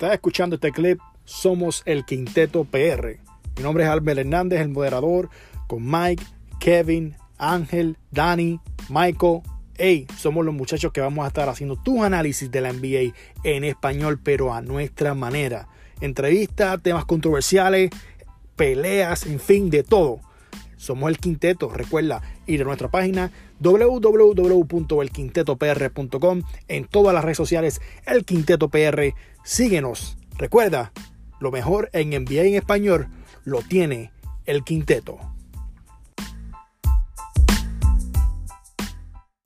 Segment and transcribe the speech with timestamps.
[0.00, 3.18] estás escuchando este clip, somos el Quinteto PR.
[3.58, 5.28] Mi nombre es Albert Hernández, el moderador,
[5.66, 6.24] con Mike,
[6.58, 9.42] Kevin, Ángel, Dani, Michael.
[9.76, 13.12] Hey, somos los muchachos que vamos a estar haciendo tu análisis de la NBA
[13.44, 15.68] en español, pero a nuestra manera.
[16.00, 17.90] Entrevistas, temas controversiales,
[18.56, 20.22] peleas, en fin, de todo.
[20.80, 23.30] Somos el Quinteto, recuerda ir a nuestra página
[23.60, 29.12] www.elquintetopr.com en todas las redes sociales, el Quinteto PR.
[29.44, 30.16] Síguenos.
[30.38, 30.92] Recuerda,
[31.38, 33.08] lo mejor en NBA en español
[33.44, 34.10] lo tiene
[34.46, 35.18] el Quinteto.